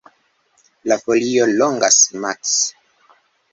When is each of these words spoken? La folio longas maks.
La 0.91 0.97
folio 1.01 1.45
longas 1.53 2.01
maks. 2.27 2.57